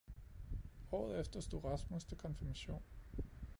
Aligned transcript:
Året 0.91 1.19
efter 1.19 1.39
stod 1.41 1.63
rasmus 1.63 2.03
til 2.05 2.17
konfirmation 2.17 2.83